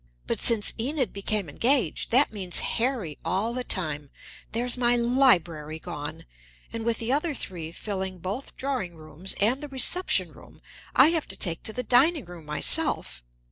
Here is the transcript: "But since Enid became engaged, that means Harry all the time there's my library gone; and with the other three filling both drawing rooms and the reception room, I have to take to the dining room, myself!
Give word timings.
"But 0.25 0.39
since 0.39 0.73
Enid 0.79 1.13
became 1.13 1.47
engaged, 1.47 2.09
that 2.09 2.33
means 2.33 2.57
Harry 2.57 3.19
all 3.23 3.53
the 3.53 3.63
time 3.63 4.09
there's 4.51 4.75
my 4.75 4.95
library 4.95 5.77
gone; 5.77 6.25
and 6.73 6.83
with 6.83 6.97
the 6.97 7.13
other 7.13 7.35
three 7.35 7.71
filling 7.71 8.17
both 8.17 8.57
drawing 8.57 8.95
rooms 8.95 9.35
and 9.39 9.61
the 9.61 9.67
reception 9.69 10.31
room, 10.31 10.59
I 10.95 11.09
have 11.09 11.27
to 11.27 11.37
take 11.37 11.61
to 11.65 11.71
the 11.73 11.83
dining 11.83 12.25
room, 12.25 12.47
myself! 12.47 13.21